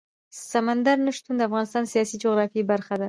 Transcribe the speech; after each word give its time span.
سمندر 0.51 0.97
نه 1.05 1.11
شتون 1.17 1.35
د 1.37 1.41
افغانستان 1.49 1.81
د 1.83 1.91
سیاسي 1.93 2.15
جغرافیه 2.23 2.69
برخه 2.71 2.93
ده. 2.97 2.99